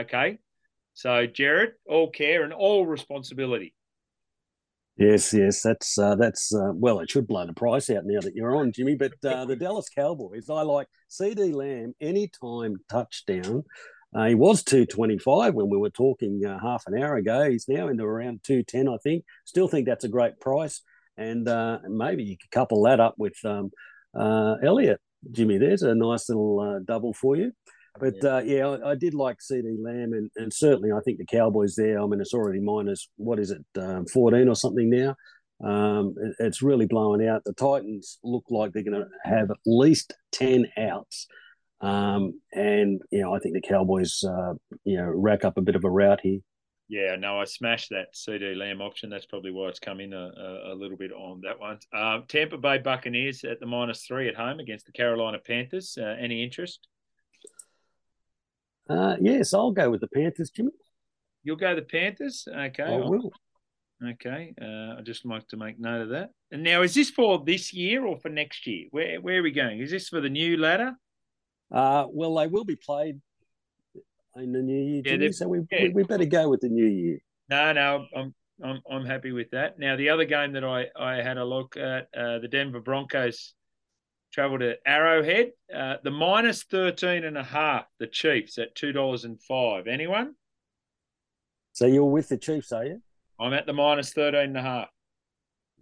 [0.00, 0.38] Okay.
[0.94, 3.74] So, Jared, all care and all responsibility.
[4.98, 8.34] Yes, yes, that's uh, that's uh, well, it should blow the price out now that
[8.34, 8.96] you're on, Jimmy.
[8.96, 13.62] But uh, the Dallas Cowboys, I like CeeDee Lamb anytime touchdown.
[14.12, 17.48] Uh, he was two twenty five when we were talking uh, half an hour ago.
[17.48, 19.24] He's now into around two ten, I think.
[19.44, 20.82] Still think that's a great price,
[21.16, 23.70] and uh, maybe you could couple that up with um,
[24.16, 25.58] Elliott, Jimmy.
[25.58, 27.52] There's a nice little double for you.
[27.98, 31.18] But yeah, uh, yeah I, I, did like CeeDee Lamb, and, and certainly I think
[31.18, 32.00] the Cowboys there.
[32.00, 35.14] I mean, it's already minus what is it, um, fourteen or something now.
[35.64, 37.42] Um, it, it's really blowing out.
[37.44, 41.26] The Titans look like they're going to have at least 10 outs.
[41.80, 45.76] Um, and, you know, I think the Cowboys, uh, you know, rack up a bit
[45.76, 46.40] of a rout here.
[46.88, 49.10] Yeah, no, I smashed that CeeDee Lamb option.
[49.10, 51.78] That's probably why it's come in a, a, a little bit on that one.
[51.92, 55.98] Um, Tampa Bay Buccaneers at the minus three at home against the Carolina Panthers.
[56.00, 56.88] Uh, any interest?
[58.88, 60.72] Uh, yes, I'll go with the Panthers, Jimmy.
[61.44, 62.46] You'll go the Panthers?
[62.48, 62.82] Okay.
[62.82, 63.30] I will.
[64.12, 64.54] Okay.
[64.60, 66.30] Uh, I just like to make note of that.
[66.52, 68.86] And now, is this for this year or for next year?
[68.90, 69.80] Where Where are we going?
[69.80, 70.94] Is this for the new ladder?
[71.70, 73.20] Uh, well, they will be played
[74.36, 75.84] in the new year, Jimmy, they're- so we, yeah.
[75.84, 77.18] we, we better go with the new year.
[77.50, 79.78] No, no, I'm I'm I'm happy with that.
[79.78, 83.54] Now, the other game that I I had a look at, uh, the Denver Broncos
[84.32, 89.24] travel to Arrowhead, uh, the minus 13 and a half, the Chiefs at two dollars
[89.24, 89.86] and five.
[89.86, 90.34] Anyone?
[91.72, 93.02] So you're with the Chiefs, are you?
[93.40, 94.88] I'm at the minus 13 and a half.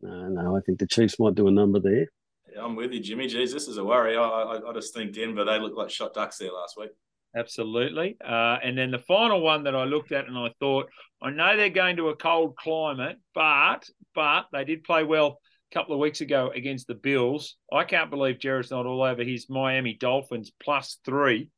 [0.03, 2.07] No, no, I think the Chiefs might do a number there.
[2.53, 3.29] Yeah, I'm with you, Jimmy.
[3.29, 4.17] Geez, this is a worry.
[4.17, 6.91] I, I, I just think Denver, they look like shot ducks there last week.
[7.35, 8.17] Absolutely.
[8.25, 10.89] Uh, and then the final one that I looked at and I thought,
[11.23, 15.35] I know they're going to a cold climate, but but they did play well a
[15.73, 17.57] couple of weeks ago against the Bills.
[17.73, 21.51] I can't believe Jared's not all over his Miami Dolphins plus three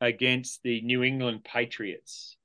[0.00, 2.36] against the New England Patriots.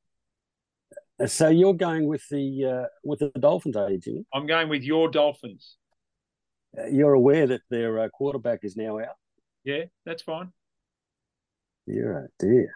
[1.25, 4.25] So you're going with the uh, with the Dolphins, are you, Jimmy?
[4.33, 5.77] I'm going with your Dolphins.
[6.77, 9.15] Uh, You're aware that their uh, quarterback is now out.
[9.63, 10.51] Yeah, that's fine.
[11.85, 12.73] You're a dear.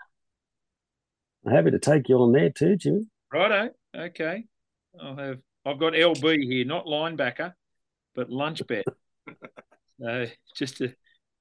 [1.45, 3.07] I'm happy to take you on there too, Jimmy.
[3.31, 3.71] Righto.
[3.95, 4.45] Okay.
[5.01, 7.53] I'll have I've got LB here, not linebacker,
[8.19, 8.83] but lunch bet.
[10.01, 10.25] so
[10.57, 10.93] just to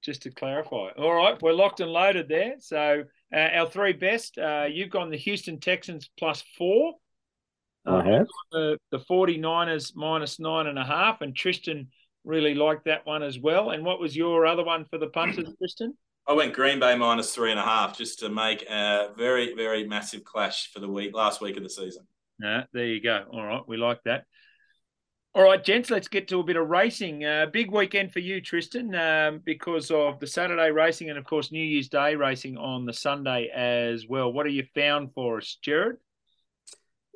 [0.05, 0.91] just to clarify.
[0.97, 2.55] All right, we're locked and loaded there.
[2.61, 3.03] So
[3.35, 6.95] uh, our three best, uh, you've gone the Houston Texans plus four.
[7.85, 8.27] I have.
[8.53, 11.89] The, the 49ers minus nine and a half, and Tristan
[12.23, 13.71] really liked that one as well.
[13.71, 15.97] And what was your other one for the punters, Tristan?
[16.29, 19.85] I went Green Bay minus three and a half just to make a very, very
[19.85, 22.07] massive clash for the week, last week of the season.
[22.39, 23.25] No, there you go.
[23.33, 24.27] All right, we like that.
[25.35, 27.25] All right, gents, let's get to a bit of racing.
[27.25, 31.53] Uh, big weekend for you, Tristan, um, because of the Saturday racing and, of course,
[31.53, 34.33] New Year's Day racing on the Sunday as well.
[34.33, 35.99] What have you found for us, Jared?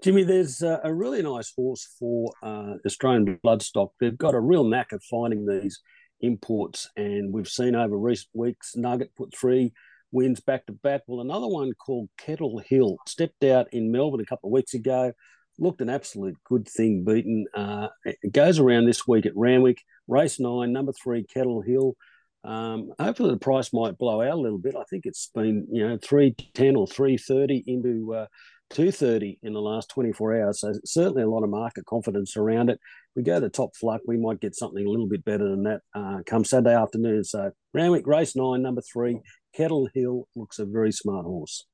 [0.04, 3.90] Jimmy, there's uh, a really nice horse for uh, Australian bloodstock.
[3.98, 5.80] They've got a real knack of finding these
[6.20, 9.72] imports, and we've seen over recent weeks Nugget put three
[10.12, 11.00] wins back to back.
[11.06, 15.12] Well, another one called Kettle Hill stepped out in Melbourne a couple of weeks ago,
[15.58, 17.46] looked an absolute good thing beaten.
[17.54, 21.96] Uh, it goes around this week at Randwick, race nine, number three, Kettle Hill.
[22.44, 24.74] Um, hopefully the price might blow out a little bit.
[24.74, 28.26] I think it's been you know three ten or three thirty into uh,
[28.72, 30.60] 230 in the last 24 hours.
[30.60, 32.80] So certainly a lot of market confidence around it.
[33.14, 35.80] We go to top fluck, we might get something a little bit better than that
[35.94, 37.24] uh, come Saturday afternoon.
[37.24, 39.20] So Randwick race nine, number three,
[39.54, 41.66] Kettle Hill looks a very smart horse.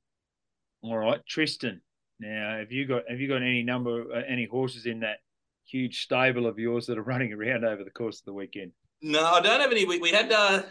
[0.83, 1.81] All right, Tristan.
[2.21, 5.19] Now, have you got have you got any number uh, any horses in that
[5.65, 8.73] huge stable of yours that are running around over the course of the weekend?
[9.03, 9.85] No, I don't have any.
[9.85, 10.63] We, we had uh,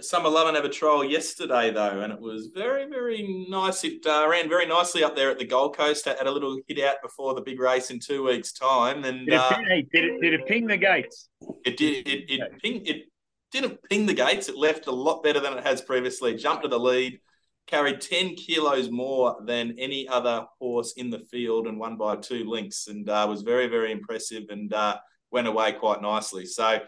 [0.00, 3.82] Summer Love and Have a trial yesterday, though, and it was very, very nice.
[3.82, 6.04] It uh, ran very nicely up there at the Gold Coast.
[6.04, 9.34] Had a little hit out before the big race in two weeks' time, and Did
[9.34, 11.28] it, uh, ping, hey, did it, did it ping the gates?
[11.64, 12.06] it did.
[12.06, 13.02] It it, ping, it
[13.50, 14.48] didn't ping the gates.
[14.48, 16.34] It left a lot better than it has previously.
[16.36, 17.18] Jumped to the lead,
[17.66, 22.44] carried ten kilos more than any other horse in the field, and won by two
[22.48, 24.96] lengths, and uh, was very, very impressive, and uh,
[25.30, 26.46] went away quite nicely.
[26.46, 26.80] So.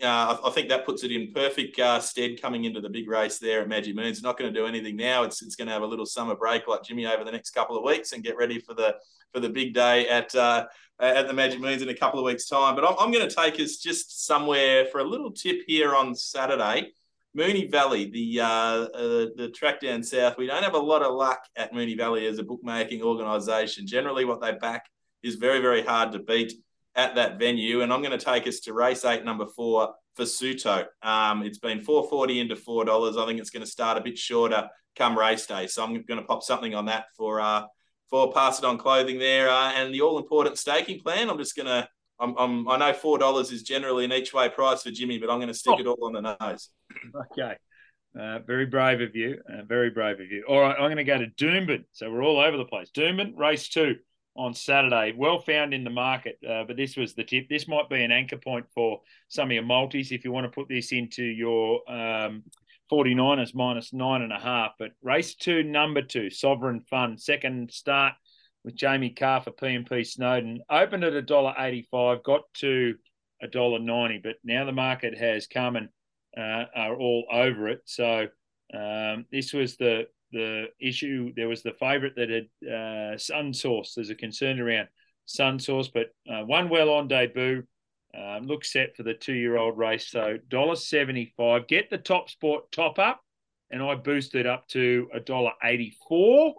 [0.00, 3.08] Uh, I, I think that puts it in perfect uh, stead coming into the big
[3.08, 4.22] race there at Magic Millions.
[4.22, 5.24] Not going to do anything now.
[5.24, 7.76] It's it's going to have a little summer break like Jimmy over the next couple
[7.76, 8.94] of weeks and get ready for the
[9.32, 10.66] for the big day at uh,
[11.00, 12.76] at the Magic Millions in a couple of weeks' time.
[12.76, 16.14] But I'm, I'm going to take us just somewhere for a little tip here on
[16.14, 16.92] Saturday.
[17.36, 20.38] Moonee Valley, the uh, uh, the track down south.
[20.38, 23.86] We don't have a lot of luck at Moonee Valley as a bookmaking organisation.
[23.86, 24.84] Generally, what they back
[25.22, 26.52] is very very hard to beat
[26.94, 27.82] at that venue.
[27.82, 30.86] And I'm going to take us to race eight, number four for Suto.
[31.02, 33.16] Um, it's been 440 into four dollars.
[33.16, 35.68] I think it's going to start a bit shorter come race day.
[35.68, 37.64] So I'm going to pop something on that for uh,
[38.10, 39.48] for pass it on clothing there.
[39.48, 41.30] Uh, and the all important staking plan.
[41.30, 41.88] I'm just going to.
[42.20, 45.30] I'm, I'm, I know four dollars is generally an each way price for Jimmy, but
[45.30, 45.80] I'm going to stick Oh.
[45.80, 46.70] it all on the nose.
[47.32, 47.54] Okay.
[48.18, 49.38] Uh, very brave of you.
[49.48, 50.42] Uh, very brave of you.
[50.48, 51.84] All right, I'm going to go to Doomben.
[51.92, 52.90] So we're all over the place.
[52.90, 53.96] Doomben, race two
[54.34, 55.12] on Saturday.
[55.16, 57.48] Well found in the market, uh, but this was the tip.
[57.48, 60.50] This might be an anchor point for some of your multis if you want to
[60.50, 62.42] put this into your um,
[62.90, 64.72] 49ers minus nine and a half.
[64.78, 68.14] But race two, number two, Sovereign Fund, second start
[68.64, 70.60] with Jamie Kah for P&P Snowden.
[70.70, 72.94] Opened at $1.85, got to
[73.42, 74.20] a dollar ninety.
[74.22, 75.88] But now the market has come and
[76.36, 77.82] uh, are all over it.
[77.84, 78.26] So
[78.74, 81.32] um, this was the the issue.
[81.34, 83.94] There was the favourite that had uh, Sunsource.
[83.94, 84.88] There's a concern around
[85.26, 87.62] Sunsource, but uh, one well on debut.
[88.18, 90.10] Um, looks set for the two-year-old race.
[90.10, 91.68] So dollar seventy-five.
[91.68, 93.20] Get the top sport top up,
[93.70, 96.54] and I boosted up to a dollar eighty-four.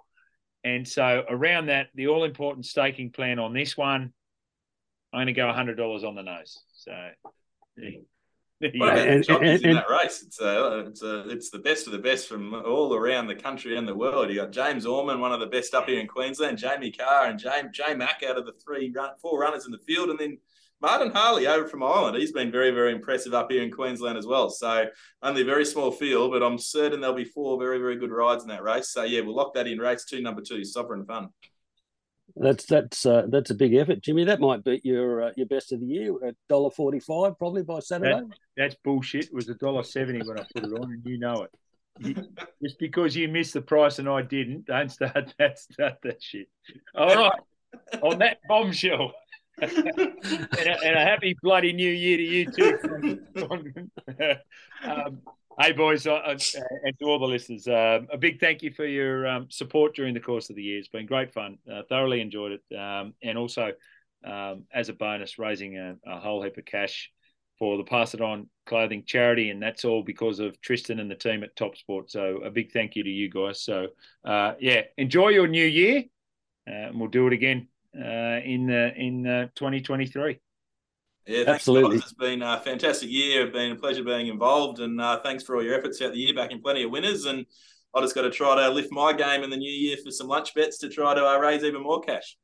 [0.63, 4.13] And so around that, the all-important staking plan on this one,
[5.13, 6.59] I'm going to go hundred dollars on the nose.
[6.73, 6.91] So.
[8.61, 10.21] What about and, jockeys and, in that race?
[10.21, 13.77] It's a, it's a, it's the best of the best from all around the country
[13.77, 14.29] and the world.
[14.29, 17.39] You got James Orman, one of the best up here in Queensland, Jamie Kah, and
[17.39, 20.37] James J Mack out of the three run, four runners in the field, and then
[20.81, 22.17] Martin Harley over from Ireland.
[22.17, 24.49] He's been very very impressive up here in Queensland as well.
[24.49, 24.85] So
[25.21, 28.43] only a very small field, but I'm certain there'll be four very very good rides
[28.43, 28.89] in that race.
[28.89, 29.79] So yeah, we'll lock that in.
[29.79, 31.29] Race two, number two, Sovereign Fun.
[32.35, 34.23] That's that's uh, that's a big effort, Jimmy.
[34.25, 37.63] That might be your uh, your best of the year at dollar forty five, probably
[37.63, 38.11] by Saturday.
[38.11, 39.25] That, that's bullshit.
[39.25, 41.51] It was a dollar seventy when I put it on, and you know it.
[41.99, 42.15] You,
[42.63, 46.47] just because you missed the price and I didn't, don't start that start that shit.
[46.95, 47.41] All right,
[48.01, 49.11] on that bombshell.
[49.61, 53.21] And, a, and, a, happy bloody new year to you too.
[54.83, 55.21] um,
[55.61, 56.37] Hey, boys, uh, uh,
[56.85, 60.13] and to all the listeners, uh, a big thank you for your um, support during
[60.13, 60.79] the course of the year.
[60.79, 61.57] It's been great fun.
[61.69, 62.77] Uh, thoroughly enjoyed it.
[62.77, 63.73] Um, and also,
[64.23, 67.11] um, as a bonus, raising a, a, whole heap of cash
[67.57, 69.49] for the Pass It On clothing charity.
[69.49, 72.09] And that's all because of Tristan and the team at Top Sport.
[72.09, 73.61] So, a big thank you to you guys.
[73.61, 73.87] So,
[74.23, 76.05] uh, yeah, enjoy your new year.
[76.65, 80.39] Uh, and we'll do it again in, in 2023.
[81.29, 81.97] Yeah, absolutely.
[81.97, 82.05] Guys.
[82.05, 83.45] It's been a fantastic year.
[83.45, 86.19] It's been a pleasure being involved, and uh, thanks for all your efforts throughout the
[86.19, 87.25] year, backing plenty of winners.
[87.25, 87.45] And
[87.93, 90.27] I just got to try to lift my game in the new year for some
[90.27, 92.35] lunch bets to try to uh, raise even more cash.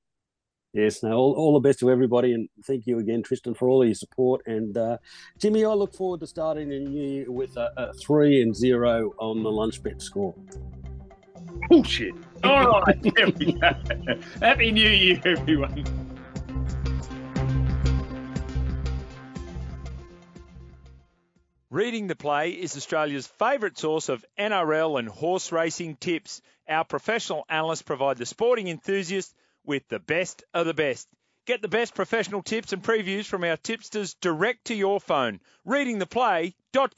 [0.74, 3.86] Yes, no, all, all the best to everybody, and thank you again, Tristan, for all
[3.86, 4.46] your support.
[4.46, 4.98] And uh,
[5.40, 9.14] Jimmy, I look forward to starting the new year with a, a three and zero
[9.18, 10.36] on the lunch bet score.
[11.70, 12.14] Bullshit.
[12.44, 13.72] All right, there we go.
[14.42, 15.84] Happy New Year, everyone.
[21.70, 26.42] Reading the Play is Australia's favourite source of NRL and horse racing tips.
[26.70, 29.34] Our professional analysts provide the sporting enthusiast
[29.66, 31.08] with the best of the best.
[31.46, 35.40] Get the best professional tips and previews from our tipsters direct to your phone.
[35.68, 36.90] Readingtheplay.com